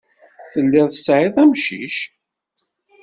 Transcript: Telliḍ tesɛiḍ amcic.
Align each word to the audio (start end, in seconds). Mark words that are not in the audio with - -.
Telliḍ 0.51 0.87
tesɛiḍ 0.89 1.35
amcic. 1.43 1.97